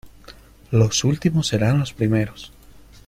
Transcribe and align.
Los 0.71 1.03
últimos 1.03 1.45
serán 1.45 1.77
los 1.77 1.93
primeros. 1.93 2.51